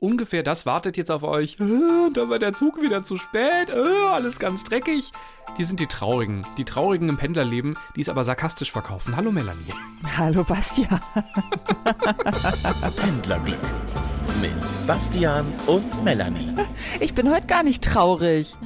[0.00, 1.60] ungefähr das wartet jetzt auf euch.
[1.60, 3.68] Und dann war der Zug wieder zu spät.
[3.68, 5.12] Äh, alles ganz dreckig.
[5.58, 6.42] Die sind die Traurigen.
[6.56, 9.14] Die Traurigen im Pendlerleben, die es aber sarkastisch verkaufen.
[9.16, 9.72] Hallo Melanie.
[10.16, 11.00] Hallo Bastian.
[12.96, 13.58] Pendlerglück
[14.40, 16.54] mit Bastian und Melanie.
[17.00, 18.56] Ich bin heute gar nicht traurig.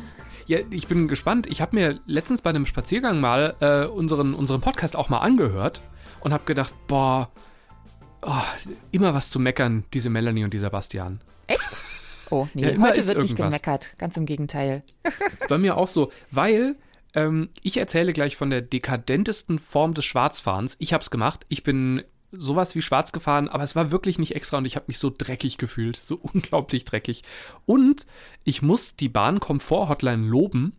[0.47, 1.47] Ja, ich bin gespannt.
[1.49, 5.83] Ich habe mir letztens bei einem Spaziergang mal äh, unseren, unseren Podcast auch mal angehört
[6.21, 7.31] und habe gedacht, boah,
[8.27, 8.43] oh,
[8.91, 11.21] immer was zu meckern, diese Melanie und dieser Bastian.
[11.47, 11.71] Echt?
[12.31, 13.95] Oh, nee, ja, heute wird nicht gemeckert.
[13.99, 14.83] Ganz im Gegenteil.
[15.39, 16.77] ist bei mir auch so, weil
[17.15, 20.77] ähm, ich erzähle gleich von der dekadentesten Form des Schwarzfahrens.
[20.79, 21.45] Ich habe es gemacht.
[21.49, 22.03] Ich bin
[22.33, 25.13] sowas wie schwarz gefahren, aber es war wirklich nicht extra und ich habe mich so
[25.17, 27.23] dreckig gefühlt, so unglaublich dreckig.
[27.67, 28.07] Und
[28.45, 30.77] ich muss die Bahnkomfort-Hotline loben,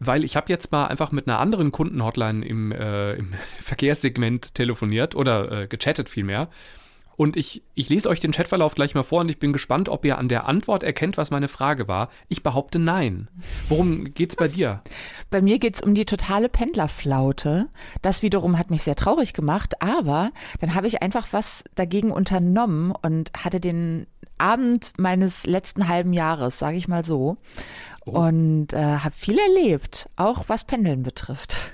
[0.00, 3.32] weil ich habe jetzt mal einfach mit einer anderen Kundenhotline im, äh, im
[3.62, 6.48] Verkehrssegment telefoniert oder äh, gechattet vielmehr.
[7.20, 10.06] Und ich, ich lese euch den Chatverlauf gleich mal vor und ich bin gespannt, ob
[10.06, 12.08] ihr an der Antwort erkennt, was meine Frage war.
[12.28, 13.28] Ich behaupte nein.
[13.68, 14.80] Worum geht's bei dir?
[15.30, 17.68] Bei mir geht's um die totale Pendlerflaute.
[18.00, 22.90] Das wiederum hat mich sehr traurig gemacht, aber dann habe ich einfach was dagegen unternommen
[22.90, 24.06] und hatte den
[24.38, 27.36] Abend meines letzten halben Jahres, sage ich mal so.
[28.06, 28.12] Oh.
[28.12, 31.72] Und äh, habe viel erlebt, auch was Pendeln betrifft.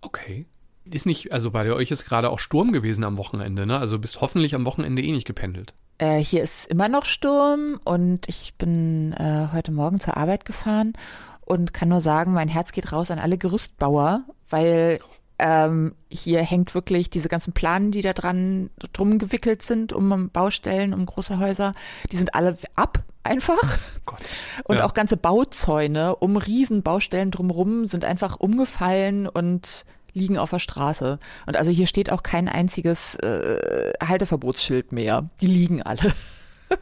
[0.00, 0.46] Okay
[0.94, 3.78] ist nicht, also bei euch ist gerade auch Sturm gewesen am Wochenende, ne?
[3.78, 5.74] Also bist hoffentlich am Wochenende eh nicht gependelt.
[5.98, 10.92] Äh, hier ist immer noch Sturm und ich bin äh, heute Morgen zur Arbeit gefahren
[11.40, 15.00] und kann nur sagen, mein Herz geht raus an alle Gerüstbauer, weil
[15.38, 20.92] ähm, hier hängt wirklich diese ganzen Planen, die da dran drum gewickelt sind, um Baustellen,
[20.92, 21.74] um große Häuser,
[22.10, 23.78] die sind alle ab einfach.
[24.04, 24.20] Gott.
[24.64, 24.84] Und ja.
[24.84, 31.18] auch ganze Bauzäune um Riesenbaustellen drumherum sind einfach umgefallen und liegen auf der Straße.
[31.46, 35.28] Und also hier steht auch kein einziges äh, Halteverbotsschild mehr.
[35.40, 36.12] Die liegen alle.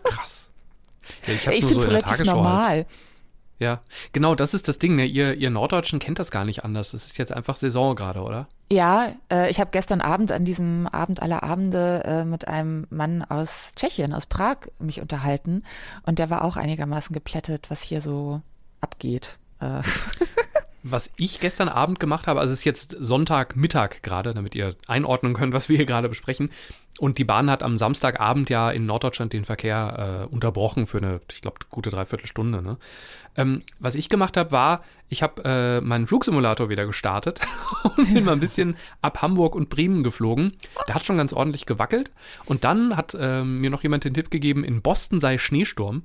[0.04, 0.50] Krass.
[1.26, 2.68] Ja, ich ich finde es so relativ normal.
[2.68, 2.86] Halt.
[3.58, 3.80] Ja,
[4.12, 4.96] genau, das ist das Ding.
[4.96, 5.06] Ne?
[5.06, 6.90] Ihr, ihr Norddeutschen kennt das gar nicht anders.
[6.90, 8.48] Das ist jetzt einfach Saison gerade, oder?
[8.70, 13.22] Ja, äh, ich habe gestern Abend an diesem Abend aller Abende äh, mit einem Mann
[13.22, 15.62] aus Tschechien, aus Prag, mich unterhalten.
[16.04, 18.42] Und der war auch einigermaßen geplättet, was hier so
[18.80, 19.38] abgeht.
[19.60, 19.80] Äh.
[20.90, 25.34] was ich gestern Abend gemacht habe, also es ist jetzt Sonntagmittag gerade, damit ihr einordnen
[25.34, 26.50] könnt, was wir hier gerade besprechen.
[26.98, 31.20] Und die Bahn hat am Samstagabend ja in Norddeutschland den Verkehr äh, unterbrochen für eine,
[31.30, 32.62] ich glaube, gute Dreiviertelstunde.
[32.62, 32.78] Ne?
[33.36, 37.40] Ähm, was ich gemacht habe, war, ich habe äh, meinen Flugsimulator wieder gestartet
[37.96, 40.52] und bin mal ein bisschen ab Hamburg und Bremen geflogen.
[40.88, 42.12] Der hat schon ganz ordentlich gewackelt.
[42.46, 46.04] Und dann hat äh, mir noch jemand den Tipp gegeben, in Boston sei Schneesturm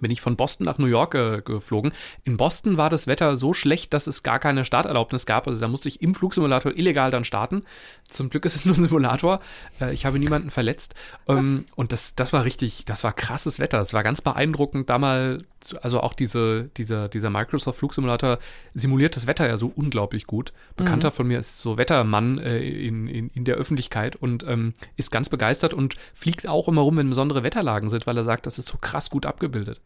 [0.00, 1.92] bin ich von Boston nach New York äh, geflogen.
[2.24, 5.46] In Boston war das Wetter so schlecht, dass es gar keine Starterlaubnis gab.
[5.46, 7.64] Also da musste ich im Flugsimulator illegal dann starten.
[8.12, 9.40] Zum Glück ist es nur ein Simulator.
[9.80, 10.94] Äh, ich habe niemanden verletzt.
[11.28, 13.78] Ähm, und das, das war richtig, das war krasses Wetter.
[13.78, 15.38] Das war ganz beeindruckend, da mal,
[15.80, 18.38] also auch diese, dieser, dieser Microsoft Flugsimulator
[18.74, 20.52] simuliert das Wetter ja so unglaublich gut.
[20.76, 21.14] Bekannter mhm.
[21.14, 25.28] von mir ist so Wettermann äh, in, in, in der Öffentlichkeit und ähm, ist ganz
[25.28, 28.68] begeistert und fliegt auch immer rum, wenn besondere Wetterlagen sind, weil er sagt, das ist
[28.68, 29.80] so krass gut abgebildet.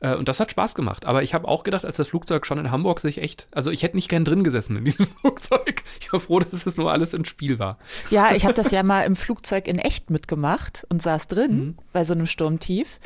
[0.00, 1.04] Äh, und das hat Spaß gemacht.
[1.04, 3.82] Aber ich habe auch gedacht, als das Flugzeug schon in Hamburg sich echt, also ich
[3.82, 5.82] hätte nicht gern drin gesessen in diesem Flugzeug.
[6.00, 7.78] Ich war froh, dass es nur alles ins Spiel war.
[8.10, 11.76] Ja, ich habe das ja mal im Flugzeug in echt mitgemacht und saß drin mhm.
[11.92, 13.00] bei so einem Sturmtief.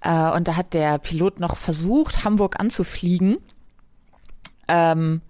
[0.00, 3.38] Äh, und da hat der Pilot noch versucht, Hamburg anzufliegen.
[4.68, 5.22] Ähm,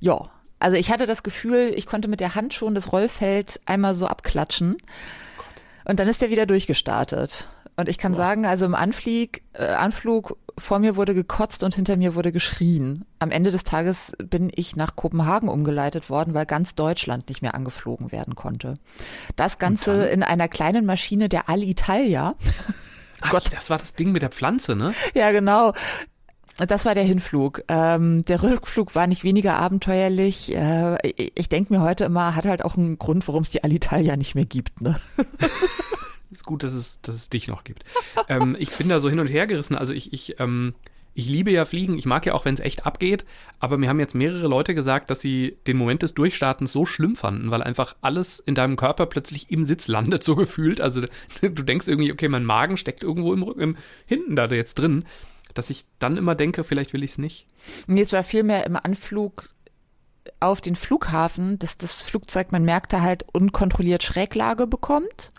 [0.00, 3.94] ja, also ich hatte das Gefühl, ich konnte mit der Hand schon das Rollfeld einmal
[3.94, 4.76] so abklatschen.
[5.84, 7.48] Und dann ist er wieder durchgestartet.
[7.78, 8.18] Und ich kann wow.
[8.18, 13.04] sagen, also im Anflieg, äh, Anflug vor mir wurde gekotzt und hinter mir wurde geschrien.
[13.20, 17.54] Am Ende des Tages bin ich nach Kopenhagen umgeleitet worden, weil ganz Deutschland nicht mehr
[17.54, 18.74] angeflogen werden konnte.
[19.36, 22.34] Das Ganze in einer kleinen Maschine der Alitalia.
[23.20, 24.92] Ach, Gott, das war das Ding mit der Pflanze, ne?
[25.14, 25.72] Ja, genau.
[26.56, 27.62] Das war der Hinflug.
[27.68, 30.52] Ähm, der Rückflug war nicht weniger abenteuerlich.
[30.52, 34.16] Äh, ich denke mir heute immer, hat halt auch einen Grund, warum es die Alitalia
[34.16, 34.80] nicht mehr gibt.
[34.80, 34.98] Ne?
[36.30, 37.84] ist gut, dass es, dass es dich noch gibt.
[38.28, 39.74] ähm, ich bin da so hin und her gerissen.
[39.74, 40.74] Also ich, ich, ähm,
[41.14, 41.98] ich liebe ja Fliegen.
[41.98, 43.24] Ich mag ja auch, wenn es echt abgeht.
[43.58, 47.16] Aber mir haben jetzt mehrere Leute gesagt, dass sie den Moment des Durchstartens so schlimm
[47.16, 50.80] fanden, weil einfach alles in deinem Körper plötzlich im Sitz landet, so gefühlt.
[50.80, 51.02] Also
[51.40, 53.76] du denkst irgendwie, okay, mein Magen steckt irgendwo im, im
[54.06, 55.04] hinten da jetzt drin,
[55.54, 57.46] dass ich dann immer denke, vielleicht will ich es nicht.
[57.86, 59.44] Nee, es war vielmehr im Anflug
[60.40, 65.32] auf den Flughafen, dass das Flugzeug, man merkte halt, unkontrolliert Schräglage bekommt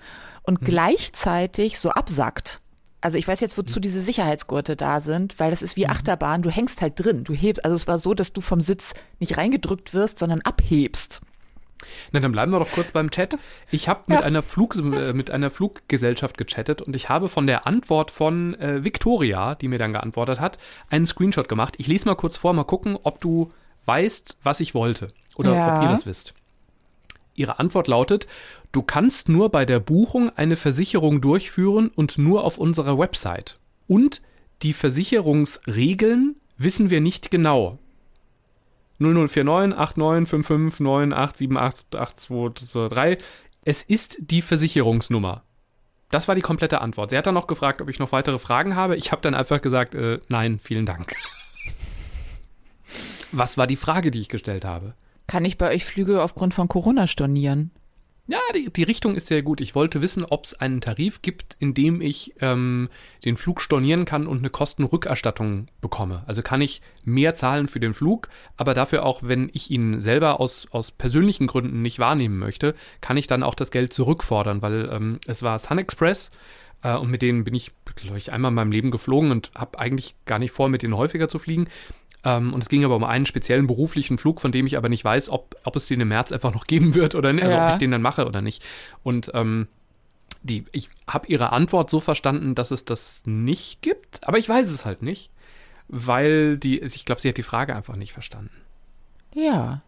[0.49, 0.65] und hm.
[0.65, 2.61] gleichzeitig so absackt.
[3.01, 3.81] Also ich weiß jetzt, wozu hm.
[3.83, 5.91] diese Sicherheitsgurte da sind, weil das ist wie mhm.
[5.91, 8.93] Achterbahn, du hängst halt drin, du hebst, also es war so, dass du vom Sitz
[9.19, 11.21] nicht reingedrückt wirst, sondern abhebst.
[12.11, 13.37] Na, dann bleiben wir doch kurz beim Chat.
[13.71, 17.67] Ich habe mit, einer Flug, äh, mit einer Fluggesellschaft gechattet und ich habe von der
[17.67, 20.57] Antwort von äh, Victoria, die mir dann geantwortet hat,
[20.89, 21.75] einen Screenshot gemacht.
[21.77, 23.53] Ich lese mal kurz vor, mal gucken, ob du
[23.85, 25.77] weißt, was ich wollte oder Ja.
[25.77, 26.33] ob ihr das wisst.
[27.39, 28.27] Ihre Antwort lautet,
[28.71, 33.59] du kannst nur bei der Buchung eine Versicherung durchführen und nur auf unserer Website.
[33.87, 34.21] Und
[34.61, 37.79] die Versicherungsregeln wissen wir nicht genau.
[38.99, 43.17] 0049 8955 98788223.
[43.63, 45.43] Es ist die Versicherungsnummer.
[46.11, 47.11] Das war die komplette Antwort.
[47.11, 48.97] Sie hat dann noch gefragt, ob ich noch weitere Fragen habe.
[48.97, 51.13] Ich habe dann einfach gesagt, äh, nein, vielen Dank.
[53.31, 54.95] Was war die Frage, die ich gestellt habe?
[55.29, 57.69] Kann ich bei euch Flüge aufgrund von Corona stornieren?
[58.25, 59.61] Ja, die, die Richtung ist sehr gut.
[59.61, 62.89] Ich wollte wissen, ob es einen Tarif gibt, in dem ich ähm,
[63.25, 66.23] den Flug stornieren kann und eine Kostenrückerstattung bekomme.
[66.25, 70.39] Also kann ich mehr zahlen für den Flug, aber dafür auch, wenn ich ihn selber
[70.39, 74.89] aus, aus persönlichen Gründen nicht wahrnehmen möchte, kann ich dann auch das Geld zurückfordern, weil
[74.91, 76.31] ähm, es war Sun Express
[76.81, 79.77] äh, und mit denen bin ich, glaube ich, einmal in meinem Leben geflogen und habe
[79.77, 81.67] eigentlich gar nicht vor, mit denen häufiger zu fliegen.
[82.23, 85.03] Ähm, und es ging aber um einen speziellen beruflichen Flug, von dem ich aber nicht
[85.05, 87.65] weiß, ob, ob es den im März einfach noch geben wird oder nicht, also Ja.
[87.67, 88.63] ob ich den dann mache oder nicht.
[89.03, 89.67] Und ähm,
[90.41, 94.69] die, ich habe ihre Antwort so verstanden, dass es das nicht gibt, aber ich weiß
[94.71, 95.31] es halt nicht,
[95.87, 98.51] weil die, ich glaube, sie hat die Frage einfach nicht verstanden.
[99.33, 99.81] Ja.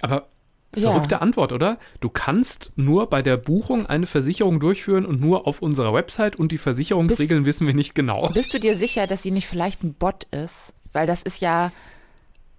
[0.00, 0.28] Aber
[0.74, 0.90] Ja.
[0.90, 1.78] verrückte Antwort, oder?
[2.00, 6.50] Du kannst nur bei der Buchung eine Versicherung durchführen und nur auf unserer Website und
[6.52, 8.28] die Versicherungsregeln wissen wir nicht genau.
[8.30, 10.74] Bist du dir sicher, dass sie nicht vielleicht ein Bot ist?
[10.92, 11.72] Weil das ist ja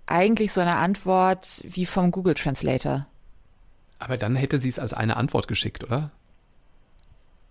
[0.06, 3.07] eigentlich so eine Antwort wie vom Google Translator.
[4.00, 6.12] Aber dann hätte sie es als eine Antwort geschickt, oder?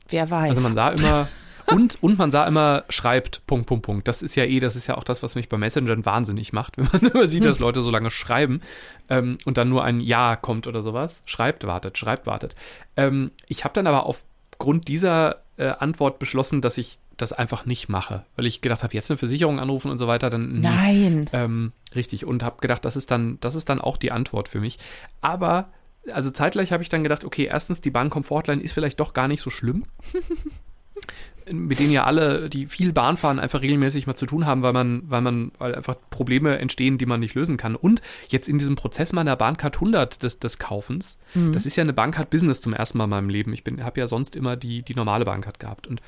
[0.09, 0.51] Wer weiß.
[0.51, 1.29] Also man sah immer
[1.67, 4.09] und und man sah immer schreibt Punkt Punkt Punkt.
[4.09, 6.77] Das ist ja eh, das ist ja auch das, was mich bei Messengern wahnsinnig macht,
[6.77, 8.61] wenn man immer sieht, dass Leute so lange schreiben
[9.09, 11.23] ähm, und dann nur ein Ja kommt oder sowas.
[11.27, 12.55] Schreibt, wartet, schreibt, wartet.
[12.97, 17.89] Ähm, ich habe dann aber aufgrund dieser äh, Antwort beschlossen, dass ich das einfach nicht
[17.89, 20.61] mache, weil ich gedacht habe, jetzt eine Versicherung anrufen und so weiter, dann.
[20.61, 21.27] Nein.
[21.33, 22.27] Ähm, richtig.
[22.27, 24.79] Und habe gedacht, das ist dann, das ist dann auch die Antwort für mich.
[25.21, 25.69] Aber
[26.11, 29.41] also zeitgleich habe ich dann gedacht, okay, erstens, die Bahncomfortline ist vielleicht doch gar nicht
[29.41, 29.85] so schlimm.
[31.51, 34.73] mit denen ja alle, die viel Bahn fahren, einfach regelmäßig mal zu tun haben, weil
[34.73, 37.75] man, weil man, weil einfach Probleme entstehen, die man nicht lösen kann.
[37.75, 41.93] Und jetzt in diesem Prozess meiner Bahncard 100 des, des Kaufens, das ist ja eine
[41.93, 43.53] Bahncard Business zum ersten Mal in meinem Leben.
[43.53, 46.01] Ich bin, habe ja sonst immer die, die normale Bahncard gehabt und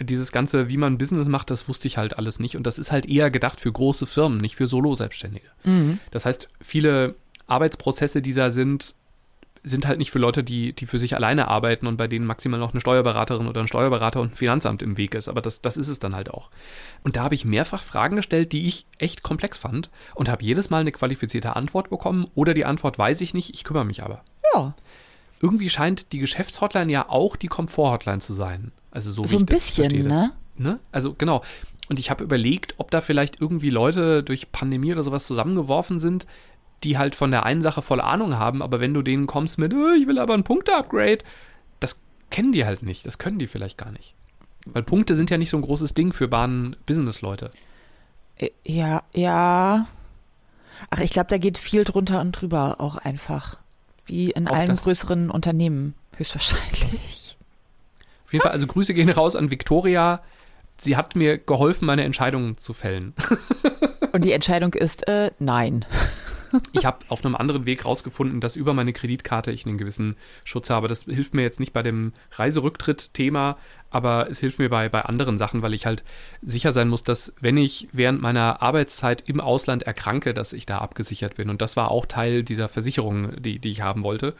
[0.00, 2.56] dieses ganze, wie man Business macht, das wusste ich halt alles nicht.
[2.56, 5.48] Und das ist halt eher gedacht für große Firmen, nicht für Solo-Selbstständige.
[6.10, 7.16] Das heißt, viele
[7.46, 8.94] Arbeitsprozesse, die da sind,
[9.64, 12.60] sind halt nicht für Leute, die, die für sich alleine arbeiten und bei denen maximal
[12.60, 15.28] noch eine Steuerberaterin oder ein Steuerberater und ein Finanzamt im Weg ist.
[15.28, 16.50] Aber das, das ist es dann halt auch.
[17.02, 20.70] Und da habe ich mehrfach Fragen gestellt, die ich echt komplex fand und habe jedes
[20.70, 24.22] Mal eine qualifizierte Antwort bekommen oder die Antwort weiß ich nicht, ich kümmere mich aber.
[24.54, 24.74] Ja.
[25.40, 28.72] Irgendwie scheint die Geschäftshotline ja auch die Komfort-Hotline zu sein.
[28.90, 30.32] Also so, So ein bisschen, ne?
[30.56, 30.78] Ne?
[30.90, 31.42] Also genau.
[31.88, 36.26] Und ich habe überlegt, ob da vielleicht irgendwie Leute durch Pandemie oder sowas zusammengeworfen sind,
[36.84, 39.72] die halt von der einen Sache voll Ahnung haben, aber wenn du denen kommst mit,
[39.72, 41.18] "Äh, ich will aber ein Punkte-Upgrade,
[41.80, 41.98] das
[42.30, 44.14] kennen die halt nicht, das können die vielleicht gar nicht.
[44.66, 47.50] Weil Punkte sind ja nicht so ein großes Ding für Bahn-Business-Leute.
[48.64, 49.86] Ja, ja.
[50.90, 53.58] Ach, ich glaube, da geht viel drunter und drüber auch einfach.
[54.08, 54.84] Wie in Auch allen das.
[54.84, 57.36] größeren Unternehmen, höchstwahrscheinlich.
[58.24, 60.20] Auf jeden Fall, also Grüße gehen raus an Victoria.
[60.78, 63.14] Sie hat mir geholfen, meine Entscheidungen zu fällen.
[64.12, 65.84] Und die Entscheidung ist, äh, nein.
[66.72, 70.70] Ich habe auf einem anderen Weg rausgefunden, dass über meine Kreditkarte ich einen gewissen Schutz
[70.70, 70.88] habe.
[70.88, 73.56] Das hilft mir jetzt nicht bei dem Reiserücktritt-Thema,
[73.90, 76.04] aber es hilft mir bei, bei anderen Sachen, weil ich halt
[76.42, 80.78] sicher sein muss, dass wenn ich während meiner Arbeitszeit im Ausland erkranke, dass ich da
[80.78, 81.50] abgesichert bin.
[81.50, 84.34] Und das war auch Teil dieser Versicherung, die, die ich haben wollte.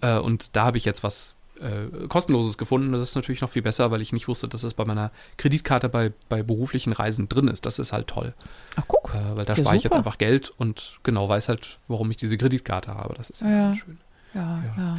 [0.00, 2.92] Äh, und da habe ich jetzt was äh, kostenloses gefunden.
[2.92, 5.88] Das ist natürlich noch viel besser, weil ich nicht wusste, dass es bei meiner Kreditkarte
[5.88, 7.66] bei, bei beruflichen Reisen drin ist.
[7.66, 8.34] Das ist halt toll.
[8.76, 9.14] Ach, guck.
[9.14, 12.16] Äh, weil da Ja, spare ich jetzt einfach Geld und genau weiß halt, warum ich
[12.16, 13.14] diese Kreditkarte habe.
[13.14, 13.48] Das ist Ja.
[13.48, 13.74] ja.
[13.74, 13.98] schön.
[14.34, 14.98] Ja, ja.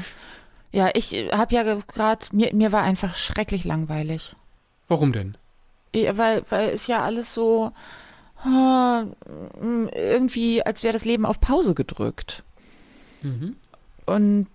[0.74, 4.36] Ja, ich habe ja gerade, mir, mir war einfach schrecklich langweilig.
[4.88, 5.38] Warum denn?
[5.94, 7.74] Ja, Weil, weil es ja alles so
[8.44, 9.04] ah,
[9.60, 12.44] mm, irgendwie, als wäre das Leben auf Pause gedrückt.
[14.14, 14.48] Und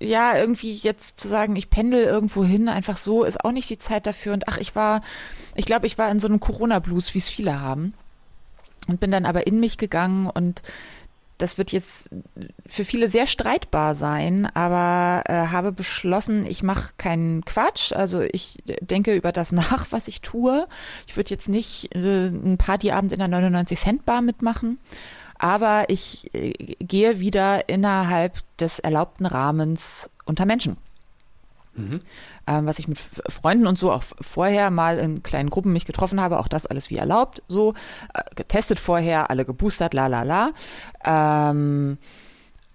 [0.00, 3.78] ja, irgendwie jetzt zu sagen, ich pendel irgendwo hin, einfach so, ist auch nicht die
[3.78, 4.32] Zeit dafür.
[4.32, 5.02] Und ach, ich war,
[5.54, 7.94] ich glaube, ich war in so einem Corona-Blues, wie es viele haben.
[8.88, 10.62] Und bin dann aber in mich gegangen und
[11.42, 12.08] das wird jetzt
[12.66, 17.92] für viele sehr streitbar sein, aber äh, habe beschlossen, ich mache keinen Quatsch.
[17.92, 20.66] Also ich denke über das nach, was ich tue.
[21.06, 24.78] Ich würde jetzt nicht äh, einen Partyabend in der 99 Cent Bar mitmachen,
[25.42, 30.76] aber ich äh, gehe wieder innerhalb des erlaubten Rahmens unter Menschen.
[31.74, 32.00] Mhm.
[32.46, 36.20] Ähm, was ich mit Freunden und so auch vorher mal in kleinen Gruppen mich getroffen
[36.20, 37.74] habe, auch das alles wie erlaubt, so
[38.14, 40.52] äh, getestet vorher, alle geboostert, la la la.
[41.04, 41.98] Ähm,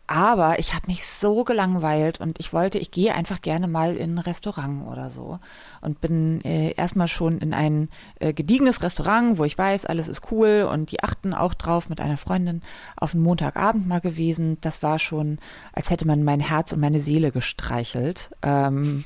[0.08, 4.16] aber ich habe mich so gelangweilt und ich wollte, ich gehe einfach gerne mal in
[4.16, 5.40] ein Restaurant oder so
[5.82, 10.32] und bin äh, erstmal schon in ein äh, gediegenes Restaurant, wo ich weiß, alles ist
[10.32, 12.62] cool und die achten auch drauf mit einer Freundin
[12.96, 14.58] auf einen Montagabend mal gewesen.
[14.62, 15.40] Das war schon,
[15.74, 18.32] als hätte man mein Herz und meine Seele gestreichelt.
[18.44, 19.04] Ähm,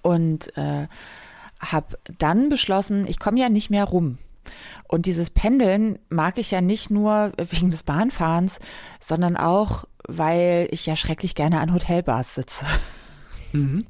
[0.00, 0.86] und äh,
[1.60, 4.18] habe dann beschlossen, ich komme ja nicht mehr rum.
[4.88, 8.58] Und dieses Pendeln mag ich ja nicht nur wegen des Bahnfahrens,
[9.00, 12.66] sondern auch, weil ich ja schrecklich gerne an Hotelbars sitze.
[13.52, 13.86] Mhm.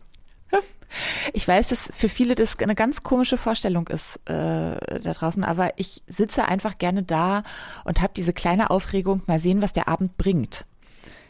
[1.33, 5.73] Ich weiß, dass für viele das eine ganz komische Vorstellung ist äh, da draußen, aber
[5.77, 7.43] ich sitze einfach gerne da
[7.85, 10.65] und habe diese kleine Aufregung, mal sehen, was der Abend bringt.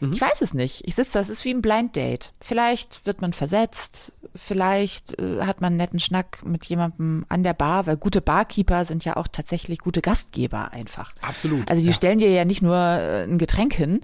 [0.00, 0.12] Mhm.
[0.12, 0.82] Ich weiß es nicht.
[0.86, 2.32] Ich sitze da, es ist wie ein Blind Date.
[2.40, 7.54] Vielleicht wird man versetzt, vielleicht äh, hat man einen netten Schnack mit jemandem an der
[7.54, 11.12] Bar, weil gute Barkeeper sind ja auch tatsächlich gute Gastgeber einfach.
[11.22, 11.68] Absolut.
[11.68, 11.94] Also die ja.
[11.94, 14.00] stellen dir ja nicht nur äh, ein Getränk hin,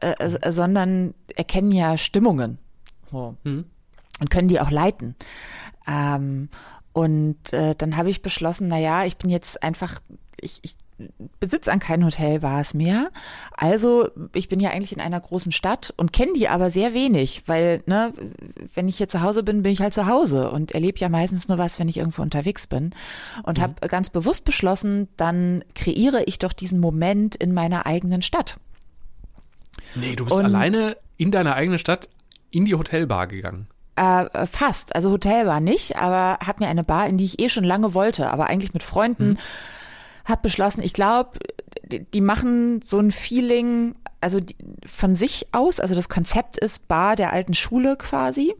[0.00, 0.38] äh, mhm.
[0.50, 2.58] sondern erkennen ja Stimmungen
[3.10, 3.36] so.
[3.44, 3.64] mhm.
[4.20, 5.16] und können die auch leiten.
[5.86, 6.48] Ähm,
[6.92, 10.00] und äh, dann habe ich beschlossen, na ja, ich bin jetzt einfach,
[10.40, 10.76] ich, ich
[11.40, 13.10] Besitz an kein Hotel war es mehr.
[13.56, 17.42] Also ich bin ja eigentlich in einer großen Stadt und kenne die aber sehr wenig,
[17.46, 18.12] weil ne,
[18.74, 21.48] wenn ich hier zu Hause bin, bin ich halt zu Hause und erlebe ja meistens
[21.48, 22.94] nur was, wenn ich irgendwo unterwegs bin.
[23.42, 23.62] Und mhm.
[23.62, 28.58] habe ganz bewusst beschlossen, dann kreiere ich doch diesen Moment in meiner eigenen Stadt.
[29.94, 32.08] Nee, du bist und, alleine in deiner eigenen Stadt
[32.50, 33.66] in die Hotelbar gegangen.
[33.96, 34.94] Äh, fast.
[34.94, 38.30] Also Hotelbar nicht, aber habe mir eine Bar, in die ich eh schon lange wollte,
[38.30, 39.30] aber eigentlich mit Freunden.
[39.30, 39.38] Mhm
[40.24, 41.38] habe beschlossen, ich glaube,
[41.84, 46.88] die, die, machen so ein Feeling, also die, von sich aus, also das Konzept ist
[46.88, 48.54] Bar der alten Schule quasi.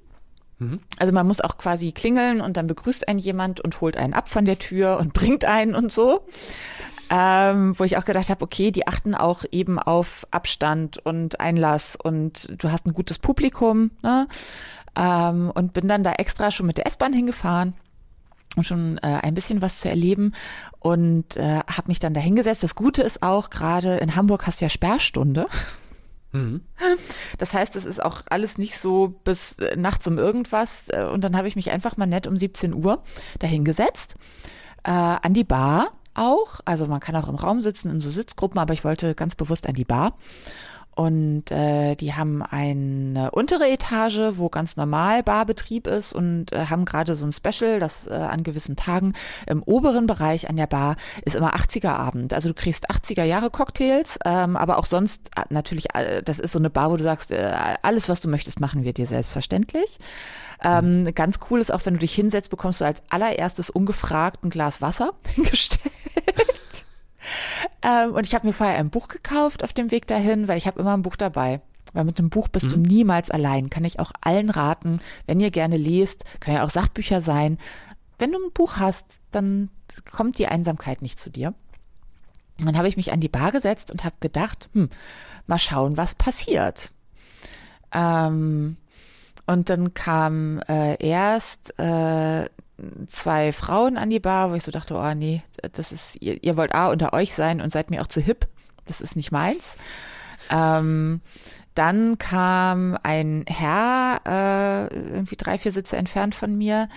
[0.59, 0.81] Mhm.
[0.99, 4.29] Also man muss auch quasi klingeln und dann begrüßt einen jemand und holt einen ab
[4.29, 6.27] von der Tür und bringt einen und so.
[7.15, 11.95] Ähm, wo ich auch gedacht habe, okay, die achten auch eben auf Abstand und Einlass
[12.03, 13.91] und du hast ein gutes Publikum.
[14.03, 14.27] Ne?
[14.97, 17.75] Ähm, und bin dann da extra schon mit der S-Bahn hingefahren
[18.57, 20.35] um schon äh, ein bisschen was zu erleben
[20.79, 22.63] und äh, habe mich dann dahingesetzt.
[22.63, 25.47] Das Gute ist auch, gerade in Hamburg hast du ja Sperrstunde.
[26.33, 26.63] Mhm.
[27.39, 30.87] Das heißt, es ist auch alles nicht so bis äh, nachts um irgendwas.
[30.89, 33.03] Äh, und dann habe ich mich einfach mal nett um 17 Uhr
[33.39, 34.17] dahingesetzt,
[34.85, 36.61] äh, an die Bar auch.
[36.65, 39.67] Also man kann auch im Raum sitzen in so Sitzgruppen, aber ich wollte ganz bewusst
[39.67, 40.17] an die Bar
[40.95, 46.85] und äh, die haben eine untere Etage, wo ganz normal Barbetrieb ist und äh, haben
[46.85, 49.15] gerade so ein Special, das äh, an gewissen Tagen
[49.47, 52.35] im oberen Bereich an der Bar ist immer 80er Abend.
[52.35, 56.53] Also du kriegst 80er Jahre Cocktails, ähm, aber auch sonst äh, natürlich, äh, das ist
[56.53, 59.99] so eine Bar, wo du sagst, äh, alles, was du möchtest, machen wir dir selbstverständlich.
[60.63, 61.13] Ähm.
[61.15, 64.81] Ganz cool ist auch, wenn du dich hinsetzt, bekommst du als allererstes ungefragt ein Glas
[64.81, 65.93] Wasser hingestellt.
[67.83, 70.67] Ähm, und ich habe mir vorher ein Buch gekauft auf dem Weg dahin, weil ich
[70.67, 71.61] habe immer ein Buch dabei.
[71.93, 72.71] Weil mit einem Buch bist mhm.
[72.85, 73.71] du niemals allein.
[73.71, 77.59] Kann ich auch allen raten, wenn ihr gerne lest, können ja auch Sachbücher sein.
[78.19, 79.69] Wenn du ein Buch hast, dann
[80.11, 81.55] kommt die Einsamkeit nicht zu dir.
[82.59, 84.89] Und dann habe ich mich an die Bar gesetzt und habe gedacht, hm,
[85.47, 86.93] mal schauen, was passiert.
[87.93, 88.77] Ähm,
[89.47, 92.49] und dann kam äh, erst äh,
[93.07, 96.57] zwei Frauen an die Bar, wo ich so dachte, oh nee, das ist, ihr, ihr
[96.57, 98.49] wollt A unter euch sein und seid mir auch zu hip.
[98.87, 99.77] Das ist nicht meins.
[100.51, 101.21] Ähm,
[101.75, 106.89] dann kam ein Herr, äh, irgendwie drei, vier Sitze entfernt von mir,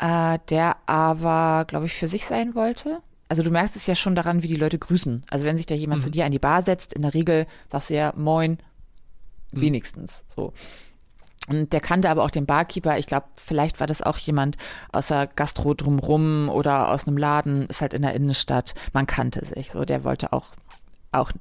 [0.00, 3.00] äh, der aber, glaube ich, für sich sein wollte.
[3.28, 5.24] Also du merkst es ja schon daran, wie die Leute grüßen.
[5.30, 6.04] Also wenn sich da jemand mhm.
[6.04, 8.58] zu dir an die Bar setzt, in der Regel sagst du ja Moin,
[9.52, 9.60] mhm.
[9.60, 10.52] wenigstens so.
[11.48, 12.98] Und der kannte aber auch den Barkeeper.
[12.98, 14.56] Ich glaube, vielleicht war das auch jemand
[14.92, 18.74] aus der Gastro drumrum oder aus einem Laden, ist halt in der Innenstadt.
[18.92, 19.70] Man kannte sich.
[19.70, 20.46] So, der wollte auch,
[21.12, 21.32] auch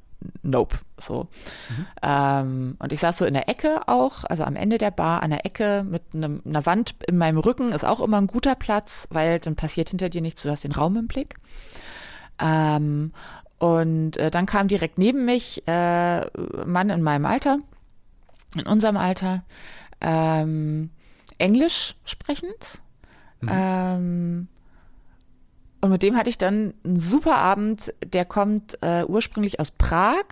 [0.41, 0.77] Nope.
[0.97, 1.27] So.
[1.69, 1.87] Mhm.
[2.01, 5.29] Ähm, und ich saß so in der Ecke auch, also am Ende der Bar, an
[5.29, 9.07] der Ecke mit einem, einer Wand in meinem Rücken, ist auch immer ein guter Platz,
[9.11, 11.35] weil dann passiert hinter dir nichts, du hast den Raum im Blick.
[12.39, 13.11] Ähm,
[13.57, 16.25] und äh, dann kam direkt neben mich äh,
[16.65, 17.59] Mann in meinem Alter,
[18.55, 19.43] in unserem Alter,
[20.01, 20.89] ähm,
[21.37, 22.81] Englisch sprechend.
[23.41, 23.49] Mhm.
[23.51, 24.47] Ähm,
[25.81, 27.93] und mit dem hatte ich dann einen super Abend.
[28.03, 30.25] Der kommt äh, ursprünglich aus Prag,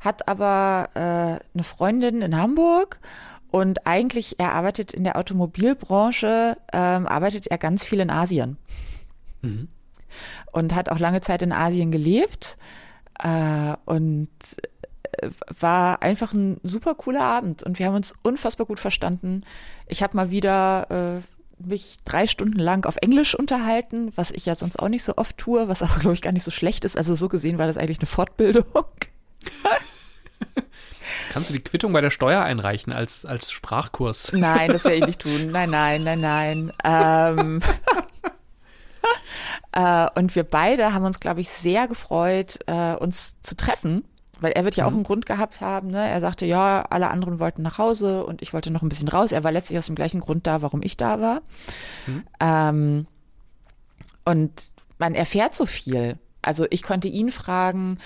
[0.00, 0.98] hat aber äh,
[1.54, 3.00] eine Freundin in Hamburg
[3.50, 8.58] und eigentlich, er arbeitet in der Automobilbranche, ähm, arbeitet er ganz viel in Asien.
[9.42, 9.68] Mhm.
[10.52, 12.58] Und hat auch lange Zeit in Asien gelebt.
[13.18, 14.28] Äh, und
[15.58, 19.44] war einfach ein super cooler Abend und wir haben uns unfassbar gut verstanden.
[19.86, 24.54] Ich habe mal wieder äh, mich drei Stunden lang auf Englisch unterhalten, was ich ja
[24.54, 26.96] sonst auch nicht so oft tue, was aber, glaube ich, gar nicht so schlecht ist.
[26.96, 28.64] Also so gesehen war das eigentlich eine Fortbildung.
[31.32, 34.32] Kannst du die Quittung bei der Steuer einreichen als, als Sprachkurs?
[34.32, 35.50] Nein, das werde ich nicht tun.
[35.50, 36.72] Nein, nein, nein, nein.
[36.84, 37.60] Ähm,
[39.72, 44.04] äh, und wir beide haben uns, glaube ich, sehr gefreut, äh, uns zu treffen.
[44.40, 45.88] Weil er wird ja auch einen Grund gehabt haben.
[45.88, 46.08] Ne?
[46.08, 49.32] Er sagte, ja, alle anderen wollten nach Hause und ich wollte noch ein bisschen raus.
[49.32, 51.40] Er war letztlich aus dem gleichen Grund da, warum ich da war.
[52.06, 52.24] Mhm.
[52.40, 53.06] Ähm,
[54.24, 54.52] und
[54.98, 56.18] man erfährt so viel.
[56.42, 57.98] Also ich konnte ihn fragen,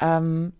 [0.00, 0.52] ähm,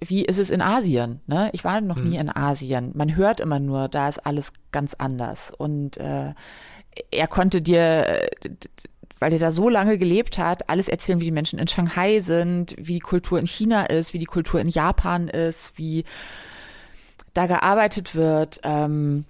[0.00, 1.20] wie ist es in Asien?
[1.26, 1.50] Ne?
[1.52, 2.92] Ich war noch nie in Asien.
[2.94, 5.50] Man hört immer nur, da ist alles ganz anders.
[5.50, 6.34] Und äh,
[7.10, 8.30] er konnte dir, äh,
[9.22, 12.74] weil er da so lange gelebt hat, alles erzählen, wie die Menschen in Shanghai sind,
[12.76, 16.04] wie die Kultur in China ist, wie die Kultur in Japan ist, wie
[17.32, 18.58] da gearbeitet wird.
[18.64, 19.24] Ähm,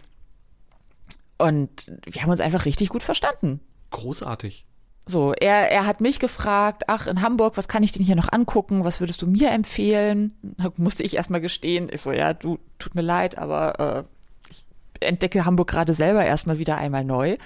[1.36, 3.60] und wir haben uns einfach richtig gut verstanden.
[3.90, 4.64] Großartig.
[5.04, 8.32] So, er, er hat mich gefragt, ach, in Hamburg, was kann ich denn hier noch
[8.32, 8.84] angucken?
[8.84, 10.34] Was würdest du mir empfehlen?
[10.42, 11.90] Da musste ich erstmal gestehen.
[11.92, 14.06] Ich so, ja, du, tut mir leid, aber
[14.48, 14.64] äh, ich
[15.06, 17.36] entdecke Hamburg gerade selber erstmal wieder einmal neu.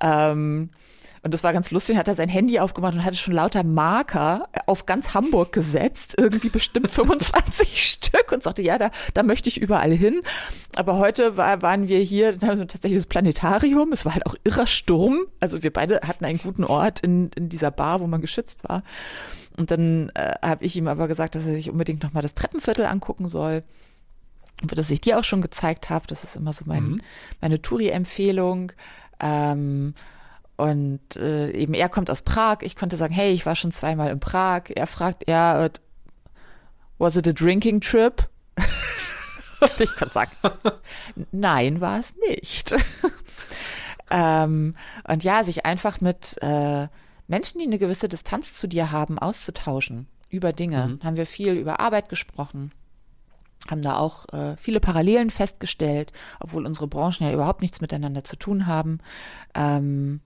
[0.00, 0.70] Ähm,
[1.26, 4.48] und das war ganz lustig, hat er sein Handy aufgemacht und hatte schon lauter Marker
[4.66, 9.60] auf ganz Hamburg gesetzt, irgendwie bestimmt 25 Stück und sagte, ja, da, da möchte ich
[9.60, 10.22] überall hin.
[10.76, 14.68] Aber heute war, waren wir hier, also tatsächlich das Planetarium, es war halt auch irrer
[14.68, 15.26] Sturm.
[15.40, 18.84] Also wir beide hatten einen guten Ort in, in dieser Bar, wo man geschützt war.
[19.56, 22.86] Und dann äh, habe ich ihm aber gesagt, dass er sich unbedingt nochmal das Treppenviertel
[22.86, 23.64] angucken soll
[24.62, 26.06] dass ich dir auch schon gezeigt habe.
[26.06, 27.00] Das ist immer so mein, Mhm.
[27.42, 28.72] meine Touri-Empfehlung.
[29.20, 29.92] Ähm,
[30.56, 32.58] und äh, eben er kommt aus Prag.
[32.62, 34.64] Ich konnte sagen, hey, ich war schon zweimal in Prag.
[34.74, 35.70] Er fragt, ja, äh,
[36.98, 38.28] was it a drinking trip?
[39.60, 40.30] und ich konnte sagen,
[41.30, 42.74] nein, war es nicht.
[44.10, 46.88] ähm, und ja, sich einfach mit äh,
[47.28, 50.98] Menschen, die eine gewisse Distanz zu dir haben, auszutauschen über Dinge.
[51.02, 52.72] Haben wir viel über Arbeit gesprochen
[53.70, 58.36] haben da auch äh, viele Parallelen festgestellt, obwohl unsere Branchen ja überhaupt nichts miteinander zu
[58.36, 58.98] tun haben.
[59.54, 60.20] Ähm,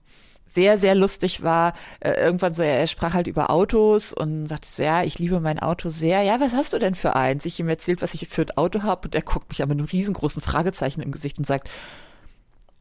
[0.53, 4.67] sehr, sehr lustig war, äh, irgendwann so, er, er sprach halt über Autos und sagte
[4.67, 6.23] so, ja, ich liebe mein Auto sehr.
[6.23, 7.45] Ja, was hast du denn für eins?
[7.45, 9.77] Ich ihm erzählt, was ich für ein Auto habe und er guckt mich an mit
[9.77, 11.69] einem riesengroßen Fragezeichen im Gesicht und sagt,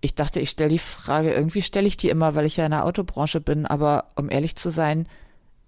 [0.00, 2.70] ich dachte, ich stelle die Frage, irgendwie stelle ich die immer, weil ich ja in
[2.72, 5.06] der Autobranche bin, aber um ehrlich zu sein,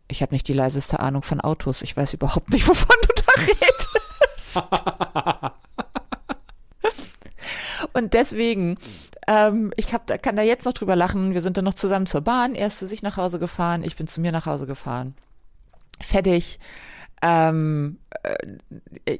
[0.09, 1.83] ich habe nicht die leiseste Ahnung von Autos.
[1.83, 3.89] Ich weiß überhaupt nicht, wovon du da redest.
[7.93, 8.79] Und deswegen,
[9.27, 11.35] ähm, ich hab, da, kann da jetzt noch drüber lachen.
[11.35, 12.55] Wir sind dann noch zusammen zur Bahn.
[12.55, 15.15] Er ist zu sich nach Hause gefahren, ich bin zu mir nach Hause gefahren.
[16.01, 16.59] Fertig.
[17.21, 17.99] Ähm,
[19.05, 19.19] äh,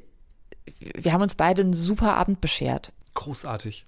[0.95, 2.91] wir haben uns beide einen super Abend beschert.
[3.13, 3.85] Großartig.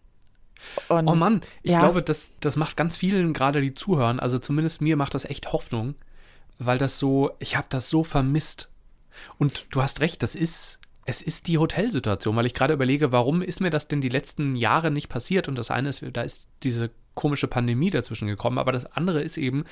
[0.88, 1.79] Und, Oh Mann, ich ja.
[1.79, 5.51] glaube, das, das macht ganz vielen gerade, die zuhören, also zumindest mir macht das echt
[5.51, 5.95] Hoffnung,
[6.58, 8.69] weil das so, ich habe das so vermisst.
[9.38, 13.43] Und du hast recht, das ist, es ist die Hotelsituation, weil ich gerade überlege, warum
[13.43, 15.47] ist mir das denn die letzten Jahre nicht passiert?
[15.47, 19.37] Und das eine ist, da ist diese komische Pandemie dazwischen gekommen, aber das andere ist
[19.37, 19.63] eben,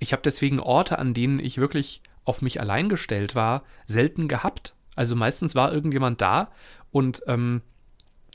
[0.00, 4.74] ich habe deswegen Orte, an denen ich wirklich auf mich allein gestellt war, selten gehabt.
[4.96, 6.50] Also meistens war irgendjemand da
[6.90, 7.62] und ähm,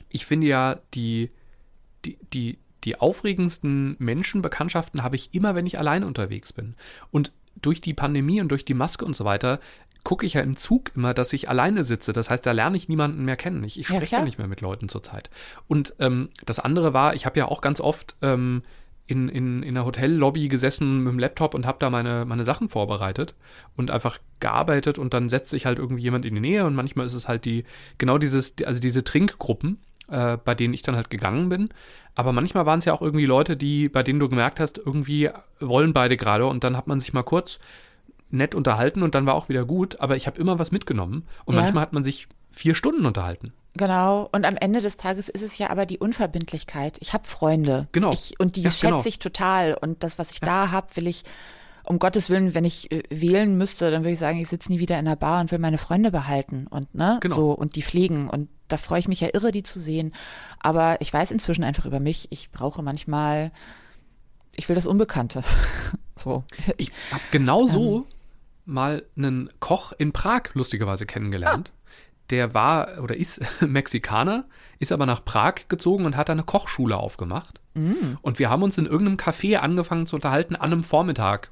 [0.08, 1.30] ich finde ja, die,
[2.06, 6.74] die, die, die aufregendsten Menschenbekanntschaften habe ich immer, wenn ich allein unterwegs bin.
[7.10, 9.60] Und durch die Pandemie und durch die Maske und so weiter
[10.04, 12.12] gucke ich ja im Zug immer, dass ich alleine sitze.
[12.12, 13.62] Das heißt, da lerne ich niemanden mehr kennen.
[13.64, 15.30] Ich, ich Ja, spreche ja, nicht mehr mit Leuten zurzeit.
[15.68, 18.62] Und ähm, das andere war, ich habe ja auch ganz oft ähm,
[19.06, 22.68] in, in, in der Hotellobby gesessen mit dem Laptop und habe da meine, meine Sachen
[22.68, 23.34] vorbereitet
[23.76, 27.06] und einfach gearbeitet und dann setzt sich halt irgendwie jemand in die Nähe und manchmal
[27.06, 27.64] ist es halt die,
[27.98, 31.68] genau dieses, also diese Trinkgruppen, äh, bei denen ich dann halt gegangen bin.
[32.14, 35.30] Aber manchmal waren es ja auch irgendwie Leute, die, bei denen du gemerkt hast, irgendwie
[35.60, 37.58] wollen beide gerade und dann hat man sich mal kurz
[38.32, 41.54] nett unterhalten und dann war auch wieder gut, aber ich habe immer was mitgenommen und
[41.54, 41.60] Ja.
[41.62, 43.52] manchmal hat man sich vier Stunden unterhalten.
[43.74, 44.28] Genau.
[44.32, 46.98] Und am Ende des Tages ist es ja aber die Unverbindlichkeit.
[47.00, 47.88] Ich habe Freunde.
[47.92, 48.12] Genau.
[48.12, 49.02] Ich, und die Ja, schätze genau.
[49.06, 49.74] ich total.
[49.74, 51.22] Und das, was ich da habe, will ich,
[51.84, 54.78] um Gottes Willen, wenn ich äh, wählen müsste, dann würde ich sagen, ich sitze nie
[54.78, 57.34] wieder in der Bar und will meine Freunde behalten und ne, Genau.
[57.34, 58.28] so und die pflegen.
[58.28, 60.12] Und da freue ich mich ja irre, die zu sehen.
[60.60, 63.52] Aber ich weiß inzwischen einfach über mich, ich brauche manchmal,
[64.54, 65.42] ich will das Unbekannte.
[66.16, 66.44] so.
[66.76, 68.06] Ich habe genau so
[68.64, 71.72] mal einen Koch in Prag lustigerweise kennengelernt.
[72.30, 74.46] Der war oder ist Mexikaner,
[74.78, 77.60] ist aber nach Prag gezogen und hat da eine Kochschule aufgemacht.
[78.22, 81.50] Und wir haben uns in irgendeinem Café angefangen zu unterhalten an einem Vormittag.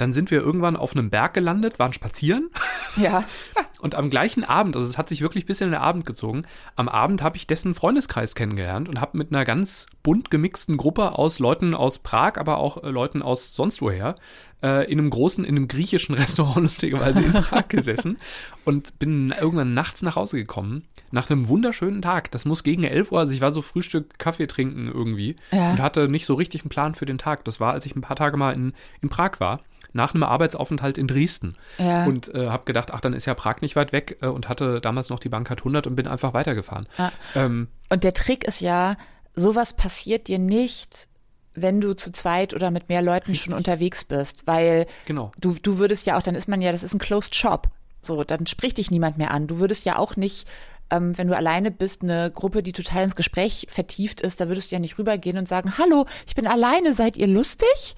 [0.00, 2.50] Dann sind wir irgendwann auf einem Berg gelandet, waren spazieren
[2.96, 3.24] Ja.
[3.80, 6.42] Und am gleichen Abend, also es hat sich wirklich bis in den Abend gezogen,
[6.76, 11.12] am Abend habe ich dessen Freundeskreis kennengelernt und habe mit einer ganz bunt gemixten Gruppe
[11.18, 14.16] aus Leuten aus Prag, aber auch äh, Leuten aus sonst woher,
[14.62, 18.18] äh, in einem großen, in einem griechischen Restaurant lustigerweise in Prag gesessen
[18.66, 22.30] und bin irgendwann nachts nach Hause gekommen, nach einem wunderschönen Tag.
[22.32, 25.70] Das muss gegen 11 Uhr, also ich war so Frühstück, Kaffee trinken irgendwie Ja.
[25.70, 27.44] und hatte nicht so richtig einen Plan für den Tag.
[27.46, 30.98] Das war, als ich ein paar Tage mal in, in Prag war, nach einem Arbeitsaufenthalt
[30.98, 31.56] in Dresden.
[31.78, 32.04] Ja.
[32.06, 34.80] Und äh, habe gedacht, ach, dann ist ja Prag nicht weit weg äh, und hatte
[34.80, 36.86] damals noch die Bankart 100 und bin einfach weitergefahren.
[36.98, 37.12] Ja.
[37.34, 38.96] Ähm, Und der Trick ist ja,
[39.34, 41.08] sowas passiert dir nicht,
[41.54, 45.32] wenn du zu zweit oder mit mehr Leuten schon unterwegs bist, weil Genau.
[45.40, 47.68] du, du würdest ja auch, dann ist man ja, das ist ein Closed Shop.
[48.02, 49.46] So, dann spricht dich niemand mehr an.
[49.46, 50.46] Du würdest ja auch nicht,
[50.90, 54.70] ähm, wenn du alleine bist, eine Gruppe, die total ins Gespräch vertieft ist, da würdest
[54.70, 57.94] du ja nicht rübergehen und sagen, hallo, ich bin alleine, seid ihr lustig?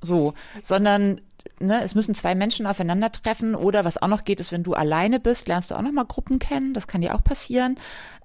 [0.00, 1.20] So, sondern
[1.60, 5.20] ne, es müssen zwei Menschen aufeinandertreffen oder was auch noch geht, ist, wenn du alleine
[5.20, 6.74] bist, lernst du auch noch mal Gruppen kennen.
[6.74, 7.76] Das kann dir auch passieren.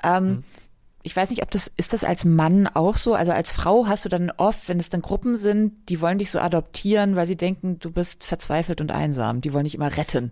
[0.04, 0.44] Ähm,
[1.06, 3.14] Ich weiß nicht, ob das ist das als Mann auch so.
[3.14, 6.32] Also als Frau hast du dann oft, wenn es dann Gruppen sind, die wollen dich
[6.32, 9.42] so adoptieren, weil sie denken, du bist verzweifelt und einsam.
[9.42, 10.32] Die wollen dich immer retten.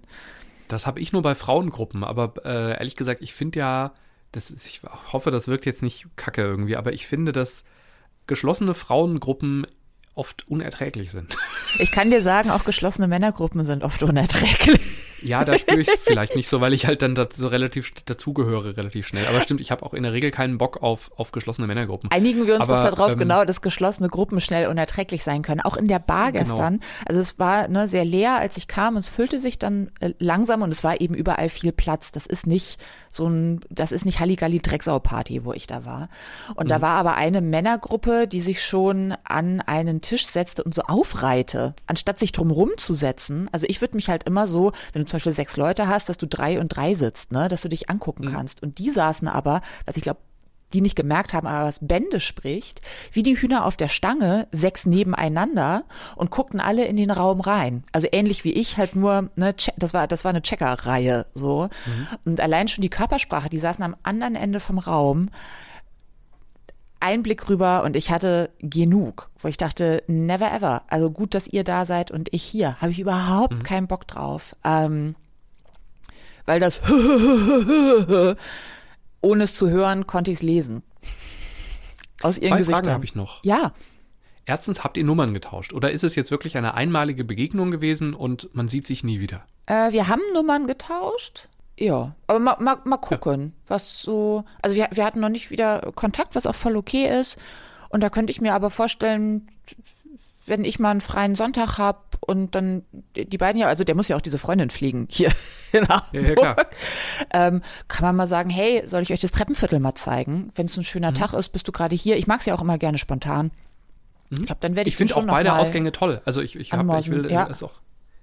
[0.69, 3.91] Das habe ich nur bei Frauengruppen, aber äh, ehrlich gesagt, ich finde ja,
[4.31, 4.79] das ist, ich
[5.11, 7.65] hoffe, das wirkt jetzt nicht kacke irgendwie, aber ich finde, dass
[8.27, 9.67] geschlossene Frauengruppen
[10.13, 11.37] oft unerträglich sind.
[11.79, 14.81] Ich kann dir sagen, auch geschlossene Männergruppen sind oft unerträglich.
[15.23, 19.05] Ja, da spüre ich vielleicht nicht so, weil ich halt dann dazu relativ dazugehöre, relativ
[19.07, 19.23] schnell.
[19.27, 22.09] Aber stimmt, ich habe auch in der Regel keinen Bock auf, auf geschlossene Männergruppen.
[22.11, 25.61] Einigen wir uns Aber, doch darauf, ähm, genau, dass geschlossene Gruppen schnell unerträglich sein können.
[25.61, 26.43] Auch in der Bar Genau.
[26.45, 26.79] gestern.
[27.05, 28.97] Also es war ne, sehr leer, als ich kam.
[28.97, 32.11] Es füllte sich dann äh, langsam und es war eben überall viel Platz.
[32.11, 36.09] Das ist nicht so ein, das ist nicht Halligalli Drecksau Party, wo ich da war.
[36.55, 36.69] Und Mhm.
[36.69, 41.75] da war aber eine Männergruppe, die sich schon an einen Tisch setzte und so aufreihte,
[41.87, 43.47] anstatt sich drumrum zu setzen.
[43.51, 46.17] Also ich würde mich halt immer so, wenn du zum Beispiel sechs Leute hast, dass
[46.17, 48.33] du drei und drei sitzt, ne, dass du dich angucken Mhm.
[48.33, 48.61] kannst.
[48.63, 50.19] Und die saßen aber, was ich glaube,
[50.73, 52.79] die nicht gemerkt haben, aber was Bände spricht,
[53.11, 55.83] wie die Hühner auf der Stange, sechs nebeneinander
[56.15, 57.83] und guckten alle in den Raum rein.
[57.91, 61.67] Also ähnlich wie ich, halt nur, ne, das war, das war eine Checkerreihe, so.
[62.23, 65.29] Und allein schon die Körpersprache, die saßen am anderen Ende vom Raum.
[67.01, 70.83] Ein Blick rüber und ich hatte genug, wo ich dachte, never ever.
[70.87, 72.79] Also gut, dass ihr da seid und ich hier.
[72.79, 74.55] Habe ich überhaupt keinen Bock drauf.
[74.63, 75.15] Ähm,
[76.45, 76.81] weil das
[79.21, 80.83] ohne es zu hören, konnte ich es lesen.
[82.21, 82.83] Aus ihren Zwei Gesichtern.
[82.83, 83.43] Fragen habe ich noch.
[83.43, 83.73] Ja,
[84.45, 85.71] Erstens, habt ihr Nummern getauscht?
[85.71, 89.45] Oder ist es jetzt wirklich eine einmalige Begegnung gewesen und man sieht sich nie wieder?
[89.67, 91.47] äh, wir haben Nummern getauscht.
[91.81, 94.43] Ja, aber mal, mal, mal gucken, was so.
[94.61, 97.37] Also wir, wir hatten noch nicht wieder Kontakt, was auch voll okay ist.
[97.89, 99.47] Und da könnte ich mir aber vorstellen,
[100.45, 102.83] wenn ich mal einen freien Sonntag habe und dann
[103.15, 105.31] die beiden ja, also der muss ja auch diese Freundin fliegen hier
[105.71, 106.37] in Hamburg.
[106.39, 106.55] Ja, ja.
[107.31, 110.51] Ähm, kann man mal sagen, hey, soll ich euch das Treppenviertel mal zeigen?
[110.55, 110.85] Wenn es ein Mhm.
[110.85, 112.15] schöner Tag ist, bist du gerade hier.
[112.17, 113.49] Ich mag es ja auch immer gerne spontan.
[114.29, 116.21] Ich glaube, dann werde ich, Ich finde auch beide Ausgänge toll.
[116.25, 117.43] Also ich, ich, hab, ich will, ja.
[117.43, 117.81] ist auch,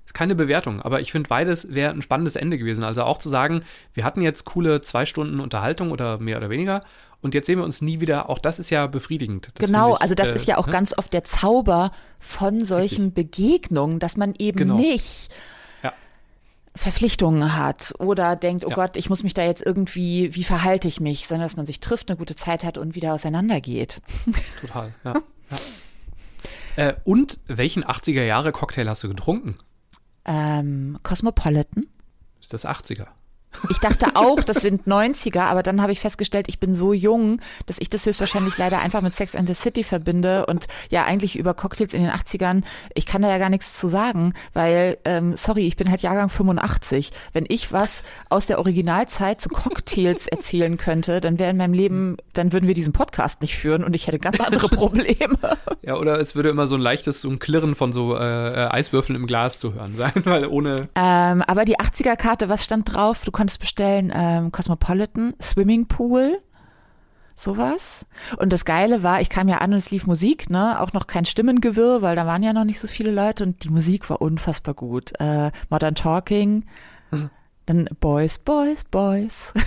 [0.08, 2.82] ist keine Bewertung, aber ich finde beides wäre ein spannendes Ende gewesen.
[2.82, 6.82] Also auch zu sagen, wir hatten jetzt coole zwei Stunden Unterhaltung oder mehr oder weniger
[7.20, 8.30] und jetzt sehen wir uns nie wieder.
[8.30, 9.50] Auch das ist ja befriedigend.
[9.54, 10.72] Das Genau, ich, also das äh, ist ja auch ne?
[10.72, 14.76] ganz oft der Zauber von solchen Begegnungen, dass man eben Genau.
[14.76, 15.28] nicht.
[16.74, 18.76] Verpflichtungen hat oder denkt, oh Ja.
[18.76, 21.80] Gott, ich muss mich da jetzt irgendwie, wie verhalte ich mich, sondern dass man sich
[21.80, 24.00] trifft, eine gute Zeit hat und wieder auseinandergeht.
[24.60, 25.14] Total, ja.
[25.50, 25.58] ja.
[26.76, 29.56] Äh, und welchen 80er Jahre Cocktail hast du getrunken?
[30.28, 31.86] Ähm, Cosmopolitan.
[32.40, 33.06] Ist das 80er?
[33.70, 37.40] Ich dachte auch, das sind 90er, aber dann habe ich festgestellt, ich bin so jung,
[37.66, 41.36] dass ich das höchstwahrscheinlich leider einfach mit Sex and the City verbinde und ja eigentlich
[41.36, 42.62] über Cocktails in den 80ern.
[42.94, 46.28] Ich kann da ja gar nichts zu sagen, weil, ähm, sorry, ich bin halt Jahrgang
[46.28, 47.10] 85.
[47.32, 52.16] Wenn ich was aus der Originalzeit zu Cocktails erzählen könnte, dann wäre in meinem Leben,
[52.32, 55.38] dann würden wir diesen Podcast nicht führen und ich hätte ganz andere Probleme.
[55.82, 58.68] Ja, oder es würde immer so ein leichtes so ein Klirren von so äh, äh,
[58.68, 60.88] Eiswürfeln im Glas zu hören sein, weil ohne.
[60.94, 63.24] Ähm, aber die 80er-Karte, was stand drauf?
[63.24, 66.40] Du konntest bestellen ähm, Cosmopolitan, Swimmingpool,
[67.36, 68.04] sowas.
[68.36, 70.80] Und das Geile war, ich kam ja an und es lief Musik, ne?
[70.80, 73.70] Auch noch kein Stimmengewirr, weil da waren ja noch nicht so viele Leute und die
[73.70, 75.12] Musik war unfassbar gut.
[75.20, 76.64] Äh, Modern Talking,
[77.66, 79.54] dann Boys, Boys, Boys.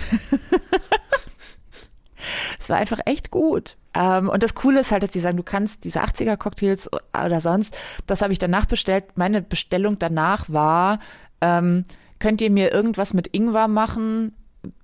[2.60, 3.76] Es war einfach echt gut.
[3.94, 7.76] Ähm, und das Coole ist halt, dass die sagen, du kannst diese 80er-Cocktails oder sonst,
[8.06, 9.16] das habe ich danach bestellt.
[9.16, 11.00] Meine Bestellung danach war,
[11.40, 11.84] ähm,
[12.22, 14.32] könnt ihr mir irgendwas mit Ingwer machen?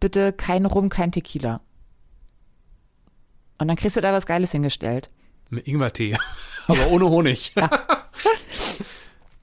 [0.00, 1.60] Bitte kein Rum, kein Tequila.
[3.58, 5.08] Und dann kriegst du da was Geiles hingestellt.
[5.48, 6.16] Mit Ingwertee.
[6.66, 7.54] Aber ohne Honig.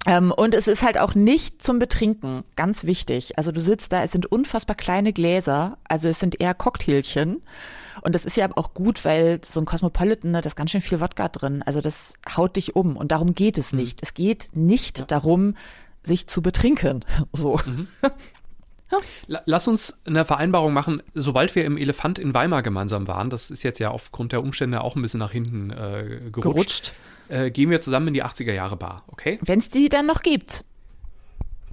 [0.07, 3.39] Ähm, und es ist halt auch nicht zum Betrinken, ganz wichtig.
[3.39, 7.41] Also du sitzt da, es sind unfassbar kleine Gläser, also es sind eher Cocktailchen.
[8.01, 10.81] Und das ist ja auch gut, weil so ein Cosmopolitan, ne, da ist ganz schön
[10.81, 11.63] viel Wodka drin.
[11.63, 14.03] Also das haut dich um und darum geht es nicht.
[14.03, 15.05] Es geht nicht Ja.
[15.05, 15.55] darum,
[16.05, 17.03] sich zu betrinken.
[17.33, 17.59] So.
[19.27, 23.49] La- Lass uns eine Vereinbarung machen, sobald wir im Elefant in Weimar gemeinsam waren, das
[23.51, 26.93] ist jetzt ja aufgrund der Umstände auch ein bisschen nach hinten äh, gerutscht, Gerutscht.
[27.27, 29.39] Äh, gehen wir zusammen in die 80er Jahre Bar, okay?
[29.41, 30.63] Wenn es die dann noch gibt.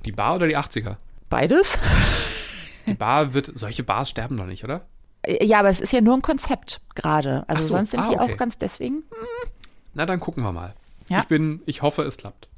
[0.04, 0.96] Die Bar oder die 80er?
[1.28, 1.78] Beides?
[2.86, 4.86] Die Bar wird, solche Bars sterben doch nicht, oder?
[5.26, 7.44] Ja, aber es ist ja nur ein Konzept gerade.
[7.46, 8.32] Also so, sonst sind ah, die okay.
[8.32, 9.04] auch ganz deswegen.
[9.94, 10.74] Na, dann gucken wir mal.
[11.08, 11.20] Ja.
[11.20, 12.48] Ich bin, ich hoffe, es klappt.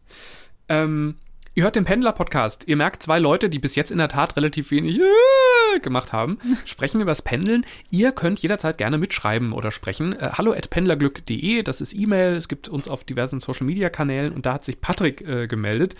[0.69, 1.17] Ähm,
[1.55, 2.65] ihr hört den Pendler-Podcast.
[2.67, 6.39] Ihr merkt zwei Leute, die bis jetzt in der Tat relativ wenig äh, gemacht haben,
[6.65, 7.65] sprechen übers Pendeln.
[7.91, 10.15] Ihr könnt jederzeit gerne mitschreiben oder sprechen.
[10.15, 12.35] Äh, hallo at pendlerglück.de, das ist E-Mail.
[12.35, 15.95] Es gibt uns auf diversen Social-Media-Kanälen und da hat sich Patrick äh, gemeldet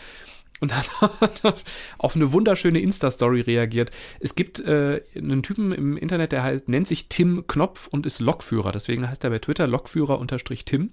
[0.61, 0.91] und hat
[1.99, 3.91] auf eine wunderschöne Insta-Story reagiert.
[4.21, 8.21] Es gibt äh, einen Typen im Internet, der heißt, nennt sich Tim Knopf und ist
[8.21, 8.73] Lokführer.
[8.73, 10.91] Deswegen heißt er bei Twitter Lokführer-Tim.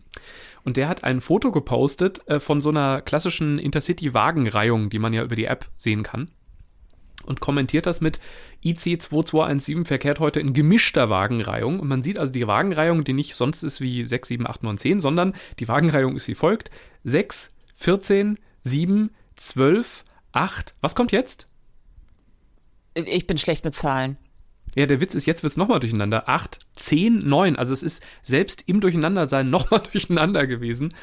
[0.63, 5.23] Und der hat ein Foto gepostet äh, von so einer klassischen Intercity-Wagenreihung, die man ja
[5.23, 6.29] über die App sehen kann.
[7.23, 8.19] Und kommentiert das mit
[8.63, 11.79] IC 2217 verkehrt heute in gemischter Wagenreihung.
[11.79, 14.77] Und man sieht also die Wagenreihung, die nicht sonst ist wie 6, 7, 8, 9,
[14.77, 16.71] 10, sondern die Wagenreihung ist wie folgt:
[17.03, 20.75] 6, 14, 7, 12, 8.
[20.81, 21.47] Was kommt jetzt?
[22.93, 24.17] Ich bin schlecht mit Zahlen.
[24.75, 26.29] Ja, der Witz ist, jetzt wird es nochmal durcheinander.
[26.29, 27.55] 8, 10, 9.
[27.55, 30.93] Also es ist selbst im Durcheinandersein nochmal durcheinander gewesen.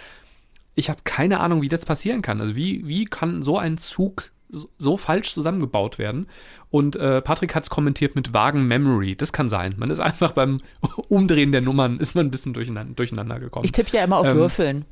[0.74, 2.40] Ich habe keine Ahnung, wie das passieren kann.
[2.40, 6.28] Also wie, wie kann so ein Zug so, so falsch zusammengebaut werden?
[6.70, 9.16] Und äh, Patrick hat es kommentiert mit Wagen Memory.
[9.16, 9.74] Das kann sein.
[9.76, 10.60] Man ist einfach beim
[11.08, 13.64] Umdrehen der Nummern ist man ein bisschen durcheinander, durcheinander gekommen.
[13.64, 14.84] Ich tippe ja immer auf Ähm, Würfeln.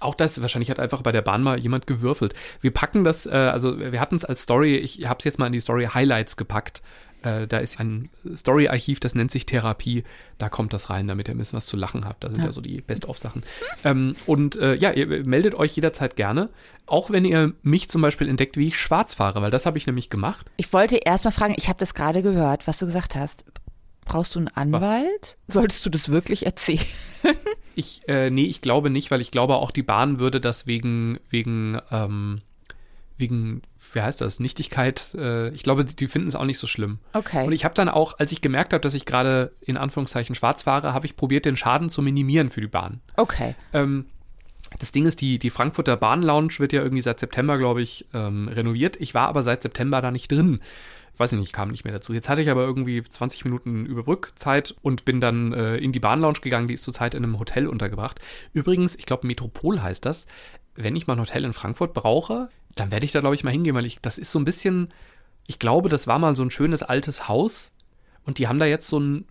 [0.00, 2.32] Auch das, wahrscheinlich hat einfach bei der Bahn mal jemand gewürfelt.
[2.62, 5.46] Wir packen das, äh, also wir hatten es als Story, ich habe es jetzt mal
[5.46, 6.82] in die Story Highlights gepackt.
[7.22, 10.04] Äh, da ist ein Story-Archiv, das nennt sich Therapie.
[10.38, 12.24] Da kommt das rein, damit ihr ein bisschen was zu lachen habt.
[12.24, 12.52] Da sind ja, Ja.
[12.52, 13.42] so die Best-of-Sachen.
[13.84, 16.48] Ähm, und äh, ja, ihr meldet euch jederzeit gerne.
[16.86, 19.86] Auch wenn ihr mich zum Beispiel entdeckt, wie ich schwarz fahre, weil das habe ich
[19.86, 20.50] nämlich gemacht.
[20.56, 23.44] Ich wollte erst mal fragen, ich habe das gerade gehört, was du gesagt hast.
[24.04, 25.36] Brauchst du einen Anwalt?
[25.46, 26.84] Solltest du das wirklich erzählen?
[27.76, 31.18] Ich, äh, nee, ich glaube nicht, weil ich glaube auch die Bahn würde das wegen,
[31.30, 32.40] wegen, ähm,
[33.20, 36.66] wegen, wie heißt das, Nichtigkeit, äh, ich glaube, die, die finden es auch nicht so
[36.66, 36.98] schlimm.
[37.12, 37.46] Okay.
[37.46, 40.62] Und ich habe dann auch, als ich gemerkt habe, dass ich gerade in Anführungszeichen schwarz
[40.64, 43.00] fahre, habe ich probiert, den Schaden zu minimieren für die Bahn.
[43.16, 43.54] okay.
[43.72, 44.06] Ähm,
[44.78, 48.48] das Ding ist, die, die Frankfurter Bahn-Lounge wird ja irgendwie seit September, glaube ich, ähm,
[48.48, 48.96] renoviert.
[49.00, 50.60] Ich war aber seit September da nicht drin.
[51.16, 52.12] Weiß ich nicht, kam nicht mehr dazu.
[52.12, 56.40] Jetzt hatte ich aber irgendwie 20 Minuten Überbrückzeit und bin dann äh, in die Bahn-Lounge
[56.40, 56.68] gegangen.
[56.68, 58.20] Die ist zurzeit in einem Hotel untergebracht.
[58.52, 60.26] Übrigens, ich glaube, Metropol heißt das.
[60.76, 63.50] Wenn ich mal ein Hotel in Frankfurt brauche, dann werde ich da, glaube ich, mal
[63.50, 64.92] hingehen, weil ich, das ist so ein bisschen,
[65.46, 67.72] ich glaube, das war mal so ein schönes altes Haus
[68.24, 69.26] und die haben da jetzt so ein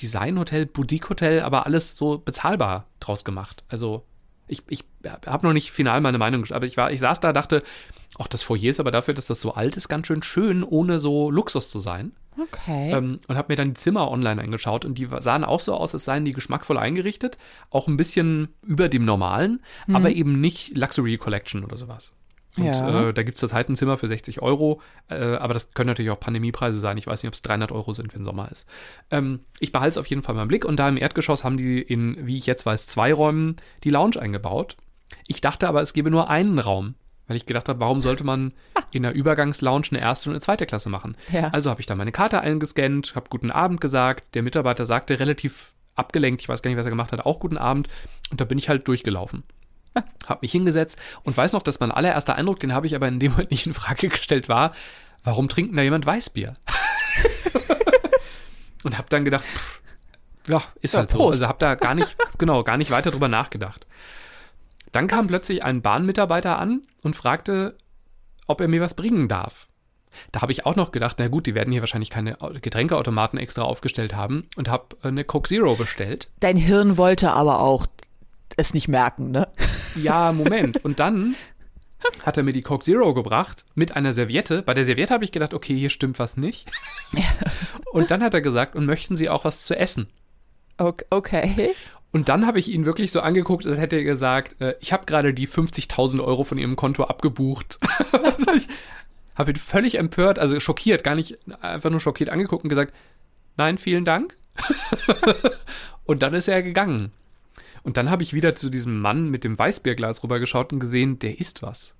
[0.00, 3.64] Designhotel, Boutique-Hotel, aber alles so bezahlbar draus gemacht.
[3.68, 4.04] Also
[4.46, 7.62] ich, ich habe noch nicht final meine Meinung, aber ich war, ich saß da, dachte,
[8.18, 11.00] ach, das Foyer ist aber dafür, dass das so alt ist, ganz schön schön, ohne
[11.00, 12.12] so Luxus zu sein.
[12.38, 12.92] Okay.
[12.92, 15.94] Ähm, und habe mir dann die Zimmer online angeschaut und die sahen auch so aus,
[15.94, 17.38] als seien die geschmackvoll eingerichtet,
[17.70, 19.60] auch ein bisschen über dem Normalen,
[19.92, 22.14] aber eben nicht Luxury Collection oder sowas.
[22.56, 23.08] Und Ja.
[23.08, 26.10] äh, da gibt es zurzeit ein Zimmer für 60 Euro, äh, aber das können natürlich
[26.10, 26.98] auch Pandemiepreise sein.
[26.98, 28.66] Ich weiß nicht, ob es 300 Euro sind, wenn Sommer ist.
[29.10, 31.56] Ähm, ich behalte es auf jeden Fall mal im Blick und da im Erdgeschoss haben
[31.56, 34.76] die in, wie ich jetzt weiß, zwei Räumen die Lounge eingebaut.
[35.28, 36.94] Ich dachte aber, es gäbe nur einen Raum,
[37.28, 38.52] weil ich gedacht habe, warum sollte man
[38.90, 41.16] in der Übergangslounge eine erste und eine zweite Klasse machen?
[41.32, 41.48] Ja.
[41.48, 44.34] Also habe ich da meine Karte eingescannt, habe guten Abend gesagt.
[44.34, 47.58] Der Mitarbeiter sagte relativ abgelenkt, ich weiß gar nicht, was er gemacht hat, auch guten
[47.58, 47.88] Abend.
[48.32, 49.44] Und da bin ich halt durchgelaufen.
[50.26, 53.18] Hab mich hingesetzt und weiß noch, dass mein allererster Eindruck, den habe ich aber in
[53.20, 54.72] dem Moment nicht in Frage gestellt, war,
[55.24, 56.54] warum trinkt da jemand Weißbier?
[58.84, 59.80] und habe dann gedacht, pff,
[60.46, 61.18] ja, ist Ja, halt so.
[61.18, 61.40] Prost.
[61.40, 63.86] Also habe da gar nicht, genau, gar nicht weiter drüber nachgedacht.
[64.92, 67.76] Dann kam plötzlich ein Bahnmitarbeiter an und fragte,
[68.46, 69.68] ob er mir was bringen darf.
[70.32, 73.62] Da habe ich auch noch gedacht, na gut, die werden hier wahrscheinlich keine Getränkeautomaten extra
[73.62, 76.28] aufgestellt haben und habe eine Coke Zero bestellt.
[76.40, 77.86] Dein Hirn wollte aber auch
[78.60, 79.48] es nicht merken, ne?
[79.96, 80.84] Ja, Moment.
[80.84, 81.34] Und dann
[82.24, 84.62] hat er mir die Coke Zero gebracht mit einer Serviette.
[84.62, 86.70] Bei der Serviette habe ich gedacht, okay, hier stimmt was nicht.
[87.92, 90.08] Und dann hat er gesagt, und möchten Sie auch was zu essen?
[90.78, 91.72] Ok- Okay.
[92.12, 95.04] Und dann habe ich ihn wirklich so angeguckt, als hätte er gesagt, äh, ich habe
[95.06, 97.78] gerade die 50.000 Euro von Ihrem Konto abgebucht.
[98.12, 98.66] also ich
[99.36, 102.92] habe ihn völlig empört, also schockiert, gar nicht einfach nur schockiert angeguckt und gesagt,
[103.56, 104.36] nein, vielen Dank.
[106.04, 107.12] und dann ist er gegangen.
[107.82, 111.40] Und dann habe ich wieder zu diesem Mann mit dem Weißbierglas rübergeschaut und gesehen, der
[111.40, 111.94] isst was.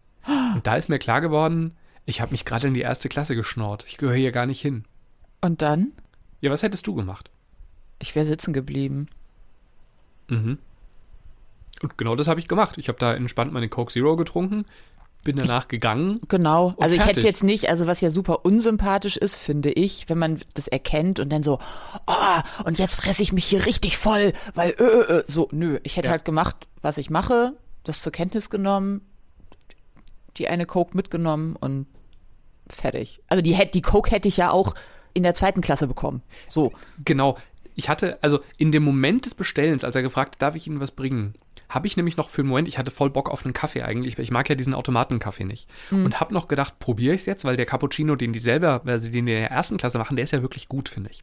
[0.54, 3.84] Und da ist mir klar geworden, ich habe mich gerade in die erste Klasse geschnort.
[3.86, 4.84] Ich gehöre hier gar nicht hin.
[5.40, 5.92] Und dann?
[6.40, 7.30] Ja, was hättest du gemacht?
[7.98, 9.08] Ich wäre sitzen geblieben.
[10.28, 10.58] Mhm.
[11.82, 12.76] Und genau das habe ich gemacht.
[12.78, 14.66] Ich habe da entspannt meine Coke Zero getrunken,
[15.22, 16.20] bin danach gegangen.
[16.28, 16.74] Genau.
[16.78, 20.18] Also ich hätte es jetzt nicht, also was ja super unsympathisch ist, finde ich, wenn
[20.18, 21.58] man das erkennt und dann so,
[22.06, 25.24] oh, und jetzt fresse ich mich hier richtig voll, weil äh, äh, äh.
[25.26, 26.12] so, nö, ich hätte Ja.
[26.12, 27.52] halt gemacht, was ich mache,
[27.84, 29.02] das zur Kenntnis genommen,
[30.36, 31.86] die eine Coke mitgenommen und
[32.68, 33.20] fertig.
[33.28, 34.74] Also die die Coke hätte ich ja auch
[35.12, 36.22] in der zweiten Klasse bekommen.
[36.48, 36.72] So.
[37.04, 37.36] Genau.
[37.74, 40.80] Ich hatte, also in dem Moment des Bestellens, als er gefragt hat, darf ich Ihnen
[40.80, 41.34] was bringen,
[41.70, 44.18] habe ich nämlich noch für einen Moment, ich hatte voll Bock auf einen Kaffee eigentlich,
[44.18, 45.68] weil ich mag ja diesen Automatenkaffee nicht.
[46.04, 49.04] Und habe noch gedacht, probiere ich es jetzt, weil der Cappuccino, den die selber, also
[49.04, 51.22] den die in der ersten Klasse machen, der ist ja wirklich gut, finde ich.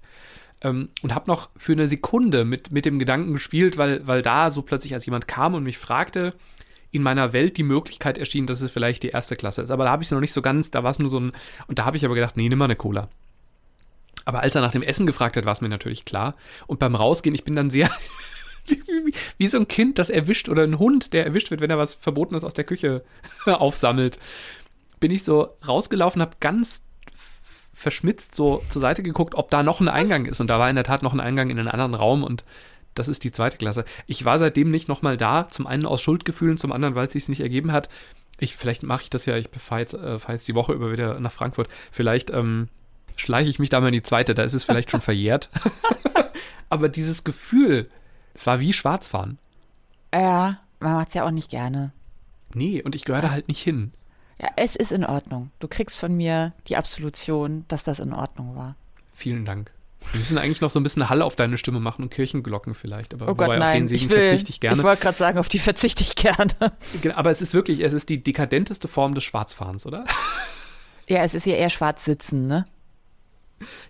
[0.63, 4.49] Ähm, und habe noch für eine Sekunde mit, mit dem Gedanken gespielt, weil, weil da
[4.49, 6.33] so plötzlich, als jemand kam und mich fragte,
[6.91, 9.71] in meiner Welt die Möglichkeit erschien, dass es vielleicht die erste Klasse ist.
[9.71, 11.33] Aber da habe ich es noch nicht so ganz, da war es nur so ein,
[11.67, 13.09] und da habe ich aber gedacht, nee, nimm mal eine Cola.
[14.25, 16.35] Aber als er nach dem Essen gefragt hat, war es mir natürlich klar.
[16.65, 17.89] Und beim Rausgehen, ich bin dann sehr
[19.37, 21.93] wie, so ein Kind, das erwischt oder ein Hund, der erwischt wird, wenn er was
[21.95, 23.03] Verbotenes aus der Küche
[23.45, 24.19] aufsammelt,
[24.99, 26.83] bin ich so rausgelaufen, habe ganz
[27.73, 30.41] verschmitzt so zur Seite geguckt, ob da noch ein Eingang ist.
[30.41, 32.43] Und da war in der Tat noch ein Eingang in einen anderen Raum und
[32.95, 33.85] das ist die zweite Klasse.
[34.07, 37.29] Ich war seitdem nicht nochmal da, zum einen aus Schuldgefühlen, zum anderen, weil es sich
[37.29, 37.89] nicht ergeben hat.
[38.39, 40.91] Ich, vielleicht mache ich das ja, ich fahre jetzt, äh, fahr jetzt die Woche über
[40.91, 41.69] wieder nach Frankfurt.
[41.91, 42.69] Vielleicht ähm,
[43.15, 45.49] schleiche ich mich da mal in die zweite, da ist es vielleicht schon verjährt.
[46.69, 47.89] Aber dieses Gefühl,
[48.37, 49.37] es war wie Schwarzfahren.
[50.13, 51.91] Ja, man macht es ja auch nicht gerne.
[52.53, 53.91] Nee, und ich gehöre da halt nicht hin.
[54.41, 55.51] Ja, es ist in Ordnung.
[55.59, 58.75] Du kriegst von mir die Absolution, dass das in Ordnung war.
[59.13, 59.71] Vielen Dank.
[60.11, 63.15] Wir müssen eigentlich noch so ein bisschen Hall auf deine Stimme machen und Kirchenglocken vielleicht.
[63.15, 63.87] Aber Oh Gott, wobei auf nein.
[63.87, 64.77] den Ich will, verzichte ich gerne.
[64.77, 66.47] ich wollte gerade sagen, auf die verzichte ich gerne.
[67.01, 70.05] Genau, Aber es ist wirklich, es ist die dekadenteste Form des Schwarzfahrens, oder?
[71.07, 72.67] Ja, es ist ja eher schwarz sitzen, ne?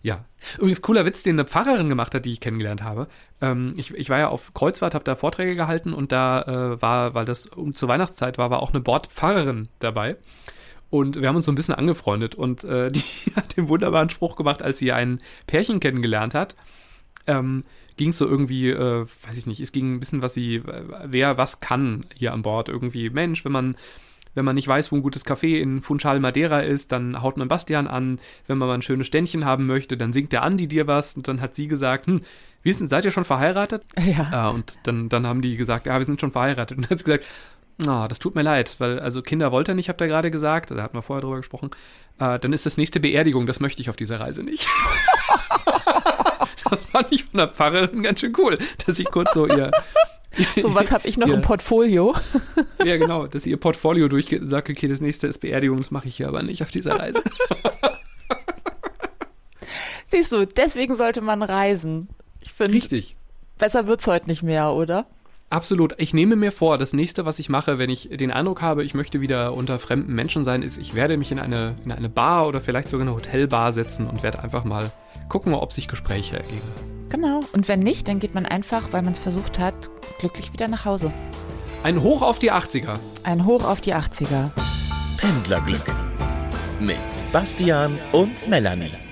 [0.02, 0.26] Ja.
[0.58, 3.08] Übrigens, cooler Witz, den eine Pfarrerin gemacht hat, die ich kennengelernt habe.
[3.42, 7.14] Ähm, ich, ich war ja auf Kreuzfahrt, habe da Vorträge gehalten und da äh, war,
[7.14, 10.18] weil das um, zur Weihnachtszeit war, war auch eine Bordpfarrerin dabei.
[10.90, 13.02] Und wir haben uns so ein bisschen angefreundet und äh, die
[13.36, 16.56] hat den wunderbaren Spruch gemacht, als sie ein Pärchen kennengelernt hat.
[17.26, 17.64] Ähm,
[17.98, 20.84] ging es so irgendwie, äh, weiß ich nicht, es ging ein bisschen, was sie, äh,
[21.06, 22.70] wer was kann hier an Bord.
[22.70, 23.76] Irgendwie, Mensch, wenn man
[24.38, 27.48] wenn man nicht weiß, wo ein gutes Café in Funchal Madeira ist, dann haut man
[27.48, 28.20] Bastian an.
[28.46, 31.16] Wenn man mal ein schönes Ständchen haben möchte, dann singt der Andi dir was.
[31.16, 32.20] Und dann hat sie gesagt, hm,
[32.62, 33.84] wie ist denn, seid ihr schon verheiratet?
[33.98, 34.52] Ja.
[34.52, 36.78] Äh, und dann, dann haben die gesagt, ja, wir sind schon verheiratet.
[36.78, 37.26] Und dann hat sie gesagt,
[37.88, 40.70] ah, das tut mir leid, weil also Kinder wollte er nicht, habt ihr gerade gesagt.
[40.70, 41.72] Da hatten wir vorher drüber gesprochen.
[42.20, 44.68] Äh, dann ist das nächste Beerdigung, das möchte ich auf dieser Reise nicht.
[46.70, 49.72] das fand ich von der Pfarrerin ganz schön cool, dass ich kurz so ihr.
[50.62, 51.34] So, was habe ich noch Ja.
[51.36, 52.16] im Portfolio?
[52.86, 56.08] Ja, genau, dass ihr Portfolio durchgeht und sagt, okay, das nächste ist Beerdigung, das mache
[56.08, 57.22] ich hier aber nicht auf dieser Reise.
[60.06, 62.08] Siehst du, deswegen sollte man reisen.
[62.40, 63.18] Ich finde, Richtig.
[63.58, 65.06] besser wird's heute nicht mehr, oder?
[65.50, 65.96] Absolut.
[65.98, 68.94] Ich nehme mir vor, das nächste, was ich mache, wenn ich den Eindruck habe, ich
[68.94, 72.48] möchte wieder unter fremden Menschen sein, ist, ich werde mich in eine, in eine Bar
[72.48, 74.92] oder vielleicht sogar eine Hotelbar setzen und werde einfach mal
[75.30, 76.97] gucken, ob sich Gespräche ergeben.
[77.10, 77.42] Genau.
[77.54, 79.90] Und wenn nicht, dann geht man einfach, weil man es versucht hat,
[80.20, 81.14] glücklich wieder nach Hause.
[81.84, 83.00] Ein Hoch auf die 80er.
[83.24, 84.50] Ein Hoch auf die 80er.
[85.18, 85.86] Pendlerglück
[86.80, 86.98] mit
[87.32, 89.07] Bastian und Melanie.